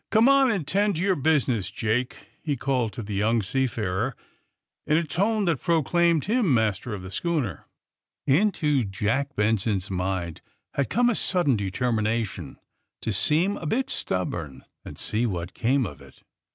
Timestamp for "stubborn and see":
13.91-15.19